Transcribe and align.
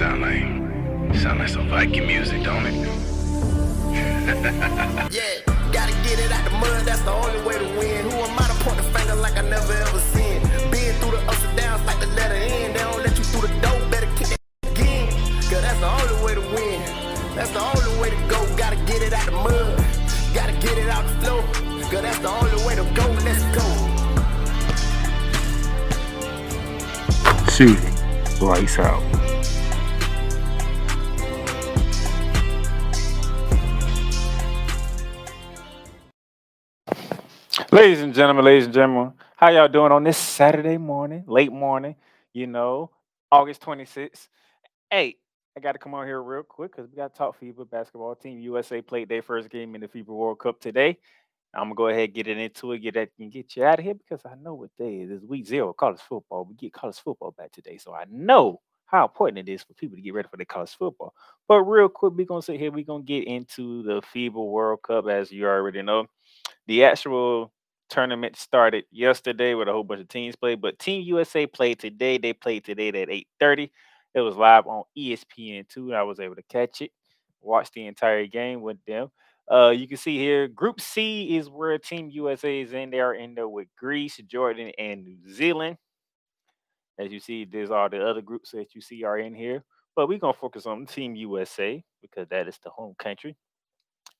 like 0.00 0.48
sound 1.20 1.40
like 1.40 1.48
some 1.48 1.68
Viking 1.68 2.06
music, 2.06 2.42
don't 2.42 2.64
it? 2.64 2.72
Yeah, 5.10 5.40
gotta 5.72 5.92
get 6.04 6.18
it 6.18 6.32
out 6.32 6.42
the 6.44 6.50
mud, 6.50 6.86
that's 6.86 7.02
the 7.02 7.10
only 7.10 7.42
way 7.42 7.58
to 7.58 7.64
win. 7.78 8.08
Who 8.08 8.16
am 8.16 8.38
I 8.38 8.46
to 8.46 8.54
point 8.64 8.78
the 8.78 8.84
finger 8.96 9.14
like 9.16 9.36
I 9.36 9.42
never 9.42 9.72
ever 9.72 9.98
seen? 9.98 10.40
Been 10.70 10.94
through 11.00 11.10
the 11.10 11.18
ups 11.28 11.44
and 11.44 11.56
downs 11.58 11.84
like 11.84 11.98
the 12.00 12.06
letter 12.06 12.34
N. 12.34 12.72
They 12.72 12.78
don't 12.78 13.02
let 13.02 13.18
you 13.18 13.24
through 13.24 13.48
the 13.48 13.54
door, 13.60 13.78
better 13.90 14.06
kick 14.16 14.28
that 14.28 14.38
again. 14.70 15.08
Cause 15.50 15.60
that's 15.60 15.78
the 15.80 15.90
only 15.90 16.14
way 16.24 16.34
to 16.34 16.40
win. 16.54 16.80
That's 17.34 17.50
the 17.50 17.60
only 17.60 18.00
way 18.00 18.08
to 18.10 18.16
go. 18.28 18.46
Gotta 18.56 18.76
get 18.86 19.02
it 19.02 19.12
out 19.12 19.26
the 19.26 19.32
mud. 19.32 19.76
Gotta 20.32 20.52
get 20.64 20.78
it 20.78 20.88
out 20.88 21.04
the 21.04 21.10
flow. 21.20 21.42
Cause 21.90 22.02
that's 22.02 22.18
the 22.20 22.30
only 22.30 22.64
way 22.64 22.76
to 22.76 22.84
go. 22.94 23.06
Let's 23.26 23.42
go. 23.52 23.66
Shoot 27.52 27.78
it. 27.84 28.40
Lights 28.40 28.78
out. 28.78 29.19
Ladies 37.72 38.00
and 38.00 38.12
gentlemen, 38.12 38.44
ladies 38.44 38.64
and 38.64 38.74
gentlemen, 38.74 39.12
how 39.36 39.48
y'all 39.48 39.68
doing 39.68 39.92
on 39.92 40.02
this 40.02 40.16
Saturday 40.16 40.76
morning, 40.76 41.22
late 41.28 41.52
morning, 41.52 41.94
you 42.32 42.48
know, 42.48 42.90
August 43.30 43.60
26th? 43.60 44.26
Hey, 44.90 45.18
I 45.56 45.60
got 45.60 45.72
to 45.72 45.78
come 45.78 45.94
on 45.94 46.04
here 46.04 46.20
real 46.20 46.42
quick 46.42 46.72
because 46.72 46.90
we 46.90 46.96
got 46.96 47.14
to 47.14 47.18
talk 47.18 47.40
FIBA 47.40 47.70
basketball 47.70 48.16
team. 48.16 48.40
USA 48.40 48.82
played 48.82 49.08
their 49.08 49.22
first 49.22 49.50
game 49.50 49.76
in 49.76 49.82
the 49.82 49.86
FIBA 49.86 50.08
World 50.08 50.40
Cup 50.40 50.60
today. 50.60 50.98
I'm 51.54 51.68
going 51.68 51.70
to 51.70 51.76
go 51.76 51.86
ahead 51.86 52.08
and 52.08 52.14
get 52.14 52.26
into 52.26 52.72
it, 52.72 52.80
get 52.80 52.94
that, 52.94 53.10
and 53.20 53.30
get 53.30 53.54
you 53.54 53.62
out 53.62 53.78
of 53.78 53.84
here 53.84 53.94
because 53.94 54.20
I 54.24 54.34
know 54.34 54.54
what 54.54 54.70
day 54.76 55.02
is. 55.02 55.22
Week 55.22 55.46
zero, 55.46 55.72
college 55.72 56.00
football. 56.00 56.46
We 56.46 56.56
get 56.56 56.72
college 56.72 56.98
football 56.98 57.30
back 57.38 57.52
today. 57.52 57.78
So 57.78 57.94
I 57.94 58.04
know 58.10 58.60
how 58.86 59.04
important 59.04 59.48
it 59.48 59.52
is 59.52 59.62
for 59.62 59.74
people 59.74 59.94
to 59.94 60.02
get 60.02 60.14
ready 60.14 60.26
for 60.28 60.38
their 60.38 60.44
college 60.44 60.74
football. 60.76 61.14
But 61.46 61.62
real 61.62 61.88
quick, 61.88 62.14
we're 62.16 62.26
going 62.26 62.40
to 62.40 62.44
sit 62.44 62.58
here, 62.58 62.72
we're 62.72 62.84
going 62.84 63.06
to 63.06 63.20
get 63.20 63.28
into 63.28 63.84
the 63.84 64.02
FIBA 64.12 64.44
World 64.44 64.82
Cup, 64.82 65.06
as 65.06 65.30
you 65.30 65.46
already 65.46 65.82
know. 65.82 66.06
The 66.66 66.82
actual 66.84 67.52
tournament 67.90 68.36
started 68.36 68.84
yesterday 68.90 69.54
with 69.54 69.68
a 69.68 69.72
whole 69.72 69.84
bunch 69.84 70.00
of 70.00 70.08
teams 70.08 70.36
played, 70.36 70.60
but 70.60 70.78
Team 70.78 71.02
USA 71.02 71.46
played 71.46 71.78
today. 71.78 72.18
They 72.18 72.32
played 72.32 72.64
today 72.64 72.88
at 72.88 73.10
8:30. 73.10 73.70
It 74.14 74.20
was 74.20 74.36
live 74.36 74.66
on 74.66 74.84
E 74.96 75.12
ESPN2. 75.14 75.94
I 75.94 76.02
was 76.02 76.20
able 76.20 76.36
to 76.36 76.42
catch 76.44 76.82
it, 76.82 76.92
watch 77.40 77.70
the 77.72 77.86
entire 77.86 78.26
game 78.26 78.62
with 78.62 78.78
them. 78.86 79.10
Uh, 79.50 79.70
you 79.70 79.88
can 79.88 79.96
see 79.96 80.16
here, 80.16 80.46
Group 80.48 80.80
C 80.80 81.36
is 81.36 81.50
where 81.50 81.76
Team 81.78 82.08
USA 82.10 82.60
is 82.60 82.72
in. 82.72 82.90
They 82.90 83.00
are 83.00 83.14
in 83.14 83.34
there 83.34 83.48
with 83.48 83.68
Greece, 83.76 84.16
Jordan, 84.26 84.72
and 84.78 85.04
New 85.04 85.18
Zealand. 85.32 85.76
As 86.98 87.10
you 87.10 87.18
see, 87.18 87.44
there's 87.44 87.70
all 87.70 87.88
the 87.88 88.06
other 88.06 88.22
groups 88.22 88.52
that 88.52 88.74
you 88.74 88.80
see 88.80 89.04
are 89.04 89.18
in 89.18 89.34
here. 89.34 89.64
But 89.96 90.08
we're 90.08 90.18
gonna 90.18 90.34
focus 90.34 90.66
on 90.66 90.86
Team 90.86 91.16
USA 91.16 91.82
because 92.00 92.28
that 92.28 92.46
is 92.46 92.58
the 92.62 92.70
home 92.70 92.94
country. 92.98 93.36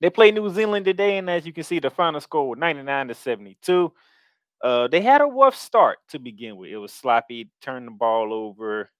They 0.00 0.10
played 0.10 0.34
New 0.34 0.48
Zealand 0.50 0.86
today, 0.86 1.18
and 1.18 1.28
as 1.28 1.44
you 1.44 1.52
can 1.52 1.64
see, 1.64 1.78
the 1.78 1.90
final 1.90 2.20
score 2.20 2.48
was 2.48 2.58
99 2.58 3.08
to 3.08 3.14
72. 3.14 3.92
Uh, 4.62 4.88
they 4.88 5.00
had 5.00 5.20
a 5.20 5.26
rough 5.26 5.54
start 5.54 5.98
to 6.08 6.18
begin 6.18 6.56
with. 6.56 6.70
It 6.70 6.78
was 6.78 6.92
sloppy, 6.92 7.50
turned 7.60 7.86
the 7.86 7.92
ball 7.92 8.32
over 8.32 8.90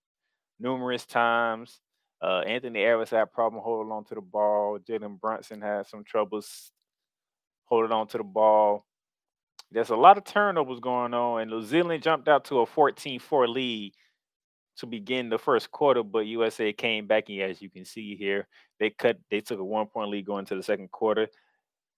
numerous 0.59 1.07
times. 1.07 1.81
Uh, 2.23 2.41
Anthony 2.47 2.81
Harris 2.81 3.11
had 3.11 3.23
a 3.23 3.27
problem 3.27 3.63
holding 3.63 3.93
on 3.93 4.05
to 4.05 4.15
the 4.15 4.21
ball. 4.21 4.79
Jalen 4.79 5.19
Brunson 5.21 5.63
had 5.63 5.87
some 5.87 6.05
troubles 6.05 6.71
holding 7.65 7.93
on 7.93 8.07
to 8.09 8.19
the 8.19 8.25
ball. 8.25 8.85
There's 9.71 9.91
a 9.91 9.97
lot 9.97 10.19
of 10.19 10.25
turnovers 10.25 10.81
going 10.81 11.15
on, 11.15 11.43
and 11.43 11.51
New 11.51 11.63
Zealand 11.63 12.03
jumped 12.03 12.29
out 12.29 12.45
to 12.47 12.61
a 12.61 12.67
14-4 12.67 13.49
lead 13.49 13.95
to 14.79 14.87
begin 14.87 15.29
the 15.29 15.39
first 15.39 15.71
quarter, 15.71 16.03
but 16.03 16.21
USA 16.21 16.73
came 16.73 17.07
back, 17.07 17.29
and 17.29 17.41
as 17.43 17.61
you 17.61 17.71
can 17.71 17.85
see 17.85 18.17
here, 18.17 18.47
they 18.79 18.91
cut. 18.91 19.19
They 19.31 19.41
took 19.41 19.61
a 19.61 19.65
one-point 19.65 20.11
lead 20.11 20.27
going 20.27 20.47
to 20.47 20.57
the 20.57 20.63
second 20.63 20.91
quarter. 20.91 21.29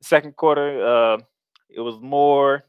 Second 0.03 0.37
quarter, 0.37 0.84
uh, 0.84 1.19
it 1.71 1.81
was 1.81 2.00
more, 2.00 2.65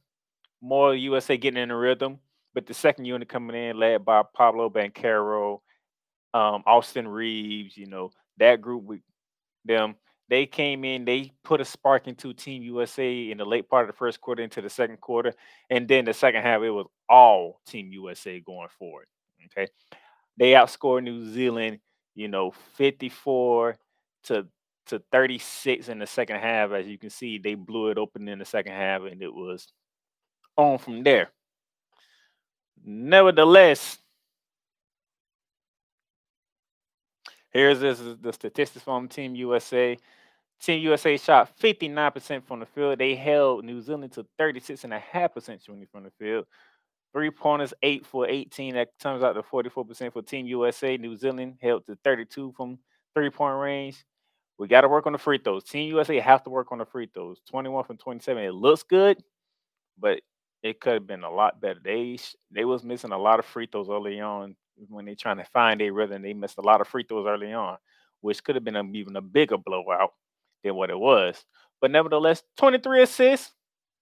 more 0.62 0.94
USA 0.94 1.36
getting 1.36 1.62
in 1.62 1.70
the 1.70 1.76
rhythm, 1.76 2.20
but 2.54 2.68
the 2.68 2.74
second 2.74 3.06
unit 3.06 3.28
coming 3.28 3.56
in, 3.56 3.78
led 3.78 4.06
by 4.06 4.22
Pablo 4.36 4.70
Banchero, 4.70 5.62
um, 6.34 6.64
Austin 6.66 7.08
Reaves, 7.08 7.78
you 7.78 7.88
know 7.88 8.12
that 8.38 8.62
group 8.62 8.84
with 8.84 9.02
them. 9.66 9.96
They 10.30 10.46
came 10.46 10.84
in, 10.84 11.06
they 11.06 11.32
put 11.44 11.62
a 11.62 11.66
spark 11.66 12.08
into 12.08 12.34
Team 12.34 12.64
USA 12.64 13.30
in 13.30 13.38
the 13.38 13.46
late 13.46 13.70
part 13.70 13.88
of 13.88 13.94
the 13.94 13.98
first 13.98 14.22
quarter 14.22 14.42
into 14.42 14.62
the 14.62 14.70
second 14.70 15.02
quarter, 15.02 15.34
and 15.70 15.88
then 15.88 16.06
the 16.06 16.14
second 16.14 16.44
half 16.44 16.62
it 16.62 16.70
was 16.70 16.88
all 17.10 17.60
Team 17.68 17.92
USA 17.92 18.40
going 18.40 18.70
forward. 18.70 19.06
Okay, 19.46 19.72
they 20.38 20.52
outscored 20.52 21.04
New 21.04 21.32
Zealand, 21.32 21.80
you 22.16 22.28
know, 22.28 22.52
54 22.76 23.78
to 24.24 24.48
to 24.88 25.02
36 25.12 25.88
in 25.88 26.00
the 26.00 26.08
second 26.08 26.40
half. 26.40 26.72
As 26.72 26.88
you 26.88 26.98
can 26.98 27.10
see, 27.10 27.38
they 27.38 27.56
blew 27.56 27.90
it 27.90 27.98
open 27.98 28.28
in 28.28 28.40
the 28.40 28.46
second 28.46 28.74
half, 28.74 29.04
and 29.04 29.22
it 29.22 29.34
was 29.34 29.68
on 30.58 30.78
from 30.78 31.04
there. 31.04 31.30
Nevertheless, 32.86 33.98
here's 37.52 37.80
this 37.80 38.00
is 38.00 38.18
the 38.20 38.34
statistics 38.34 38.84
from 38.84 39.08
Team 39.08 39.36
USA. 39.36 39.98
Team 40.62 40.82
USA 40.82 41.18
shot 41.18 41.58
59% 41.60 42.44
from 42.44 42.60
the 42.60 42.66
field. 42.66 43.00
They 43.00 43.16
held 43.16 43.66
New 43.66 43.82
Zealand 43.82 44.14
to 44.14 44.26
36.5% 44.40 45.66
shooting 45.66 45.88
from 45.92 46.04
the 46.04 46.12
field. 46.12 46.46
Three 47.14 47.30
pointers, 47.30 47.74
eight 47.84 48.06
for 48.06 48.28
18. 48.28 48.74
That 48.74 48.90
comes 49.02 49.24
out 49.24 49.34
to 49.34 49.44
44% 49.44 50.14
for 50.14 50.22
Team 50.24 50.48
USA. 50.48 50.98
New 50.98 51.16
Zealand 51.16 51.58
held 51.62 51.86
to 51.86 51.96
32 52.04 52.54
from 52.58 52.80
three 53.14 53.30
point 53.30 53.58
range. 53.58 54.04
We 54.58 54.68
got 54.68 54.82
to 54.82 54.88
work 54.88 55.06
on 55.06 55.14
the 55.14 55.20
free 55.20 55.40
throws. 55.40 55.64
Team 55.64 55.90
USA 55.90 56.20
have 56.20 56.44
to 56.44 56.50
work 56.50 56.72
on 56.72 56.80
the 56.80 56.86
free 56.86 57.08
throws. 57.14 57.40
21 57.50 57.84
from 57.86 57.98
27. 57.98 58.44
It 58.44 58.54
looks 58.54 58.84
good, 58.84 59.22
but 60.00 60.22
it 60.64 60.80
could 60.80 60.94
have 60.94 61.08
been 61.08 61.24
a 61.24 61.30
lot 61.30 61.62
better. 61.62 61.80
They 61.84 62.18
they 62.52 62.66
was 62.66 62.84
missing 62.84 63.12
a 63.12 63.18
lot 63.18 63.40
of 63.40 63.46
free 63.46 63.68
throws 63.72 63.90
early 63.90 64.20
on 64.22 64.56
when 64.90 65.06
they 65.06 65.16
trying 65.16 65.38
to 65.38 65.44
find 65.46 65.80
their 65.80 65.94
rhythm. 65.94 66.22
They 66.22 66.34
missed 66.34 66.58
a 66.58 66.62
lot 66.62 66.82
of 66.82 66.88
free 66.88 67.04
throws 67.04 67.28
early 67.28 67.54
on, 67.54 67.78
which 68.22 68.44
could 68.44 68.56
have 68.56 68.64
been 68.64 68.76
a, 68.76 68.84
even 68.94 69.16
a 69.16 69.22
bigger 69.22 69.58
blowout 69.58 70.14
than 70.64 70.76
what 70.76 70.90
it 70.90 70.98
was. 70.98 71.44
But 71.82 71.92
nevertheless, 71.92 72.44
23 72.58 73.04
assists. 73.04 73.52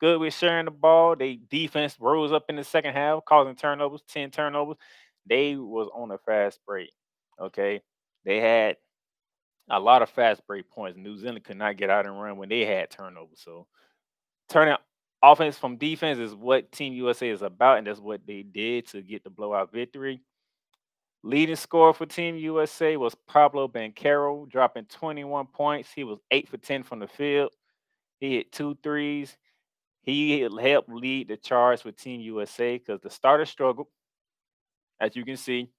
Good 0.01 0.19
with 0.19 0.33
sharing 0.33 0.65
the 0.65 0.71
ball. 0.71 1.15
They 1.15 1.35
defense 1.35 1.95
rose 1.99 2.31
up 2.31 2.45
in 2.49 2.55
the 2.55 2.63
second 2.63 2.93
half, 2.93 3.23
causing 3.23 3.55
turnovers, 3.55 4.01
10 4.07 4.31
turnovers. 4.31 4.77
They 5.27 5.55
was 5.55 5.89
on 5.93 6.09
a 6.09 6.17
fast 6.17 6.59
break. 6.65 6.91
Okay. 7.39 7.81
They 8.25 8.39
had 8.39 8.77
a 9.69 9.79
lot 9.79 10.01
of 10.01 10.09
fast 10.09 10.41
break 10.47 10.71
points. 10.71 10.97
New 10.97 11.17
Zealand 11.17 11.43
could 11.43 11.57
not 11.57 11.77
get 11.77 11.91
out 11.91 12.07
and 12.07 12.19
run 12.19 12.37
when 12.37 12.49
they 12.49 12.65
had 12.65 12.89
turnovers. 12.89 13.41
So 13.45 13.67
turning 14.49 14.75
offense 15.21 15.55
from 15.55 15.77
defense 15.77 16.17
is 16.17 16.33
what 16.33 16.71
Team 16.71 16.93
USA 16.93 17.29
is 17.29 17.43
about, 17.43 17.77
and 17.77 17.85
that's 17.85 17.99
what 17.99 18.25
they 18.25 18.41
did 18.41 18.87
to 18.87 19.03
get 19.03 19.23
the 19.23 19.29
blowout 19.29 19.71
victory. 19.71 20.19
Leading 21.23 21.55
scorer 21.55 21.93
for 21.93 22.07
Team 22.07 22.35
USA 22.37 22.97
was 22.97 23.13
Pablo 23.27 23.67
Banchero, 23.67 24.49
dropping 24.49 24.85
21 24.85 25.45
points. 25.45 25.89
He 25.93 26.03
was 26.03 26.17
8 26.31 26.49
for 26.49 26.57
10 26.57 26.81
from 26.81 26.97
the 26.97 27.07
field. 27.07 27.51
He 28.19 28.37
hit 28.37 28.51
two 28.51 28.75
threes. 28.81 29.37
He 30.03 30.41
helped 30.41 30.89
lead 30.89 31.27
the 31.27 31.37
charge 31.37 31.83
with 31.83 31.95
Team 31.95 32.21
USA 32.21 32.77
because 32.77 32.99
the 33.01 33.09
starter 33.09 33.45
struggled. 33.45 33.87
As 34.99 35.15
you 35.15 35.23
can 35.23 35.37
see, 35.37 35.69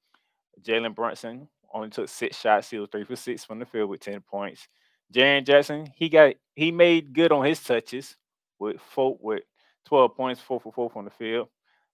Jalen 0.63 0.95
Brunson 0.95 1.49
only 1.73 1.91
took 1.91 2.09
six 2.09 2.39
shots. 2.39 2.71
He 2.71 2.79
was 2.79 2.89
three 2.91 3.05
for 3.05 3.17
six 3.17 3.45
from 3.45 3.59
the 3.59 3.67
field 3.67 3.91
with 3.91 4.01
10 4.01 4.21
points. 4.21 4.69
Jaren 5.13 5.45
Jackson, 5.45 5.87
he 5.95 6.09
got 6.09 6.35
he 6.55 6.73
made 6.73 7.13
good 7.13 7.33
on 7.33 7.45
his 7.45 7.63
touches 7.63 8.17
with 8.59 8.81
four 8.81 9.17
with 9.21 9.43
12 9.87 10.17
points, 10.17 10.41
four 10.41 10.61
for 10.61 10.73
four 10.73 10.89
from 10.89 11.05
the 11.05 11.11
field. 11.11 11.49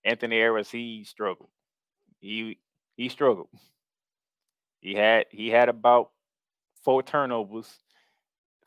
Anthony 0.05 0.37
Harris, 0.37 0.71
he 0.71 1.03
struggled. 1.03 1.49
He 2.19 2.59
he 2.95 3.09
struggled. 3.09 3.49
He 4.79 4.93
had 4.93 5.25
he 5.31 5.49
had 5.49 5.67
about 5.67 6.11
four 6.83 7.03
turnovers. 7.03 7.77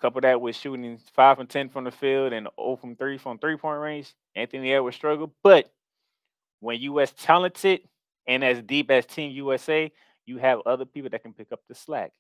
Couple 0.03 0.21
that 0.23 0.41
with 0.41 0.57
shooting 0.57 0.99
five 1.15 1.37
from 1.37 1.47
ten 1.47 1.69
from 1.69 1.85
the 1.85 1.93
field 1.93 2.33
and 2.33 2.49
0 2.61 2.75
from 2.75 2.97
three 2.97 3.19
from 3.19 3.39
three 3.39 3.57
point 3.57 3.79
range. 3.79 4.13
Anthony 4.35 4.73
Edwards 4.73 4.97
struggled, 4.97 5.31
but 5.45 5.71
when 6.59 6.81
you 6.81 6.99
as 6.99 7.13
talented 7.13 7.83
and 8.27 8.43
as 8.43 8.61
deep 8.63 8.91
as 8.91 9.07
Team 9.07 9.31
USA, 9.31 9.93
you 10.27 10.39
have 10.39 10.59
other 10.67 10.85
people 10.85 11.09
that 11.11 11.23
can 11.23 11.33
pick 11.33 11.53
up 11.53 11.61
the 11.69 11.77
slack. 11.77 12.11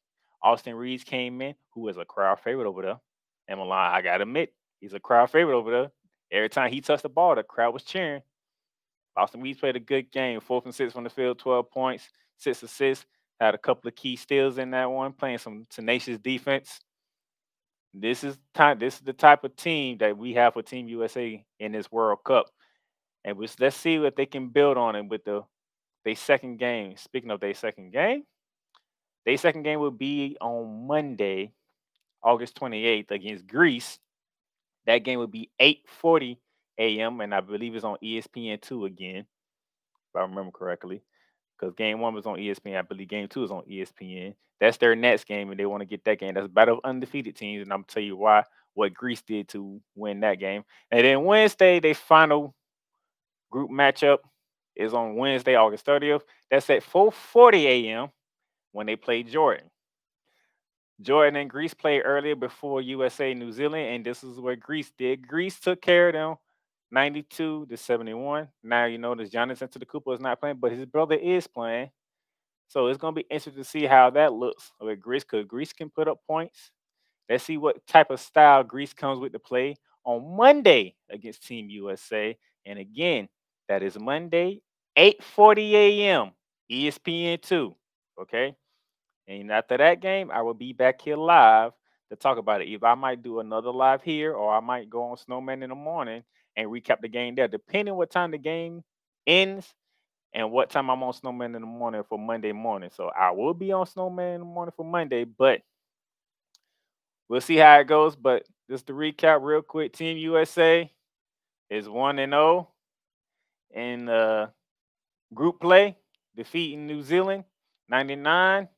Austin 0.44 0.76
Reaves 0.76 1.02
came 1.02 1.42
in, 1.42 1.56
who 1.74 1.88
is 1.88 1.96
a 1.96 2.04
crowd 2.04 2.38
favorite 2.38 2.68
over 2.68 2.82
there. 2.82 3.00
And 3.48 3.58
Milan, 3.58 3.92
I 3.92 4.00
gotta 4.00 4.22
admit, 4.22 4.52
he's 4.80 4.94
a 4.94 5.00
crowd 5.00 5.30
favorite 5.30 5.58
over 5.58 5.72
there. 5.72 5.90
Every 6.30 6.50
time 6.50 6.70
he 6.70 6.80
touched 6.80 7.02
the 7.02 7.08
ball, 7.08 7.34
the 7.34 7.42
crowd 7.42 7.74
was 7.74 7.82
cheering. 7.82 8.22
Austin 9.16 9.40
Reaves 9.40 9.58
played 9.58 9.74
a 9.74 9.80
good 9.80 10.12
game, 10.12 10.38
four 10.38 10.62
from 10.62 10.70
six 10.70 10.92
from 10.92 11.02
the 11.02 11.10
field, 11.10 11.40
12 11.40 11.68
points, 11.68 12.08
six 12.38 12.62
assists, 12.62 13.06
had 13.40 13.56
a 13.56 13.58
couple 13.58 13.88
of 13.88 13.96
key 13.96 14.14
steals 14.14 14.58
in 14.58 14.70
that 14.70 14.88
one, 14.88 15.12
playing 15.12 15.38
some 15.38 15.66
tenacious 15.68 16.18
defense. 16.18 16.78
This 17.94 18.24
is 18.24 18.38
time. 18.54 18.78
This 18.78 18.94
is 18.96 19.00
the 19.02 19.12
type 19.12 19.44
of 19.44 19.56
team 19.56 19.98
that 19.98 20.16
we 20.16 20.34
have 20.34 20.54
for 20.54 20.62
Team 20.62 20.88
USA 20.88 21.44
in 21.60 21.72
this 21.72 21.90
World 21.92 22.20
Cup, 22.24 22.46
and 23.24 23.36
we, 23.36 23.48
let's 23.60 23.76
see 23.76 23.98
what 23.98 24.16
they 24.16 24.26
can 24.26 24.48
build 24.50 24.78
on 24.78 24.96
it 24.96 25.08
with 25.08 25.24
the 25.24 25.42
their 26.04 26.16
second 26.16 26.58
game. 26.58 26.96
Speaking 26.96 27.30
of 27.32 27.40
their 27.40 27.54
second 27.54 27.92
game, 27.92 28.24
Their 29.24 29.36
second 29.36 29.62
game 29.62 29.80
will 29.80 29.90
be 29.92 30.36
on 30.40 30.86
Monday, 30.86 31.52
August 32.22 32.56
28th 32.56 33.10
against 33.12 33.46
Greece. 33.46 33.98
That 34.86 34.98
game 34.98 35.18
will 35.18 35.28
be 35.28 35.50
8:40 35.60 36.38
a.m. 36.78 37.20
and 37.20 37.34
I 37.34 37.40
believe 37.40 37.74
it's 37.74 37.84
on 37.84 37.98
ESPN 38.02 38.58
two 38.58 38.84
again, 38.86 39.26
if 40.10 40.16
I 40.16 40.22
remember 40.22 40.52
correctly. 40.52 41.02
Because 41.62 41.76
game 41.76 42.00
one 42.00 42.12
was 42.12 42.26
on 42.26 42.38
ESPN, 42.38 42.76
I 42.76 42.82
believe 42.82 43.06
game 43.06 43.28
two 43.28 43.44
is 43.44 43.52
on 43.52 43.62
ESPN. 43.70 44.34
That's 44.58 44.78
their 44.78 44.96
next 44.96 45.24
game, 45.24 45.50
and 45.50 45.60
they 45.60 45.66
want 45.66 45.80
to 45.80 45.86
get 45.86 46.04
that 46.04 46.18
game. 46.18 46.34
That's 46.34 46.48
battle 46.48 46.78
of 46.78 46.84
undefeated 46.84 47.36
teams, 47.36 47.62
and 47.62 47.72
I'm 47.72 47.78
gonna 47.80 47.86
tell 47.86 48.02
you 48.02 48.16
why 48.16 48.42
what 48.74 48.92
Greece 48.92 49.22
did 49.22 49.48
to 49.50 49.80
win 49.94 50.20
that 50.20 50.40
game. 50.40 50.64
And 50.90 51.04
then 51.04 51.24
Wednesday, 51.24 51.78
they 51.78 51.94
final 51.94 52.52
group 53.50 53.70
matchup 53.70 54.18
is 54.74 54.92
on 54.92 55.14
Wednesday, 55.14 55.54
August 55.54 55.86
30th. 55.86 56.22
That's 56.50 56.68
at 56.68 56.82
4:40 56.82 57.64
a.m. 57.66 58.08
when 58.72 58.86
they 58.86 58.96
play 58.96 59.22
Jordan. 59.22 59.70
Jordan 61.00 61.36
and 61.36 61.50
Greece 61.50 61.74
played 61.74 62.02
earlier 62.04 62.34
before 62.34 62.80
USA 62.80 63.34
New 63.34 63.52
Zealand, 63.52 63.86
and 63.86 64.04
this 64.04 64.24
is 64.24 64.40
what 64.40 64.58
Greece 64.58 64.90
did. 64.98 65.28
Greece 65.28 65.60
took 65.60 65.80
care 65.80 66.08
of 66.08 66.14
them 66.14 66.36
92 66.92 67.66
to 67.66 67.76
71. 67.76 68.48
Now 68.62 68.84
you 68.84 68.98
notice 68.98 69.30
Giannis 69.30 69.66
Antetokounmpo 69.66 70.14
is 70.14 70.20
not 70.20 70.38
playing, 70.38 70.58
but 70.60 70.72
his 70.72 70.84
brother 70.84 71.16
is 71.16 71.46
playing. 71.46 71.90
So 72.68 72.86
it's 72.86 72.98
gonna 72.98 73.14
be 73.14 73.26
interesting 73.30 73.62
to 73.62 73.68
see 73.68 73.84
how 73.86 74.10
that 74.10 74.34
looks 74.34 74.70
with 74.80 75.00
Greece, 75.00 75.24
because 75.24 75.46
Greece 75.46 75.72
can 75.72 75.90
put 75.90 76.06
up 76.06 76.18
points. 76.26 76.70
Let's 77.28 77.44
see 77.44 77.56
what 77.56 77.86
type 77.86 78.10
of 78.10 78.20
style 78.20 78.62
Greece 78.62 78.92
comes 78.92 79.18
with 79.18 79.32
to 79.32 79.38
play 79.38 79.76
on 80.04 80.36
Monday 80.36 80.94
against 81.10 81.46
Team 81.46 81.70
USA. 81.70 82.36
And 82.66 82.78
again, 82.78 83.28
that 83.68 83.82
is 83.82 83.98
Monday, 83.98 84.62
8:40 84.96 85.72
a.m. 85.72 86.32
ESPN 86.70 87.40
2. 87.40 87.74
Okay. 88.20 88.54
And 89.28 89.50
after 89.50 89.78
that 89.78 90.00
game, 90.00 90.30
I 90.30 90.42
will 90.42 90.54
be 90.54 90.72
back 90.72 91.00
here 91.00 91.16
live 91.16 91.72
to 92.10 92.16
talk 92.16 92.38
about 92.38 92.60
it. 92.60 92.68
Either 92.68 92.86
I 92.86 92.94
might 92.94 93.22
do 93.22 93.40
another 93.40 93.70
live 93.70 94.02
here 94.02 94.34
or 94.34 94.54
I 94.54 94.60
might 94.60 94.90
go 94.90 95.04
on 95.04 95.16
Snowman 95.16 95.62
in 95.62 95.70
the 95.70 95.76
morning 95.76 96.22
and 96.56 96.68
recap 96.68 97.00
the 97.00 97.08
game 97.08 97.34
there, 97.34 97.48
depending 97.48 97.94
what 97.94 98.10
time 98.10 98.30
the 98.30 98.38
game 98.38 98.82
ends 99.26 99.74
and 100.34 100.50
what 100.50 100.70
time 100.70 100.90
I'm 100.90 101.02
on 101.02 101.12
Snowman 101.12 101.54
in 101.54 101.60
the 101.62 101.66
morning 101.66 102.02
for 102.08 102.18
Monday 102.18 102.52
morning. 102.52 102.90
So 102.92 103.08
I 103.08 103.30
will 103.30 103.54
be 103.54 103.72
on 103.72 103.86
Snowman 103.86 104.34
in 104.34 104.40
the 104.40 104.46
morning 104.46 104.72
for 104.76 104.84
Monday, 104.84 105.24
but 105.24 105.60
we'll 107.28 107.40
see 107.40 107.56
how 107.56 107.78
it 107.78 107.86
goes. 107.86 108.16
But 108.16 108.44
just 108.70 108.86
to 108.86 108.92
recap 108.92 109.40
real 109.42 109.62
quick, 109.62 109.92
Team 109.92 110.16
USA 110.18 110.90
is 111.70 111.88
1 111.88 112.18
and 112.18 112.32
0 112.32 112.68
in 113.74 114.08
uh, 114.08 114.48
group 115.34 115.60
play, 115.60 115.96
defeating 116.36 116.86
New 116.86 117.02
Zealand 117.02 117.44
99 117.88 118.68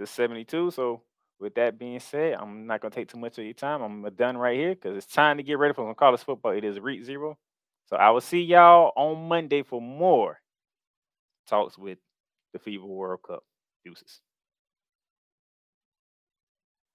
to 0.00 0.06
72. 0.06 0.72
So 0.72 1.02
with 1.40 1.54
that 1.56 1.78
being 1.78 2.00
said, 2.00 2.34
I'm 2.40 2.66
not 2.66 2.80
gonna 2.80 2.94
take 2.94 3.08
too 3.08 3.18
much 3.18 3.38
of 3.38 3.44
your 3.44 3.54
time. 3.54 3.82
I'm 3.82 4.04
uh, 4.04 4.10
done 4.10 4.36
right 4.36 4.56
here 4.56 4.74
because 4.74 4.96
it's 4.96 5.12
time 5.12 5.36
to 5.36 5.42
get 5.42 5.58
ready 5.58 5.74
for 5.74 5.94
college 5.94 6.20
football. 6.22 6.52
It 6.52 6.64
is 6.64 6.80
REIT 6.80 7.04
zero. 7.04 7.38
So 7.86 7.96
I 7.96 8.10
will 8.10 8.20
see 8.20 8.42
y'all 8.42 8.92
on 8.96 9.28
Monday 9.28 9.62
for 9.62 9.80
more 9.80 10.40
talks 11.46 11.78
with 11.78 11.98
the 12.52 12.58
FIBA 12.58 12.86
World 12.86 13.20
Cup. 13.26 13.44
Deuces. 13.84 14.20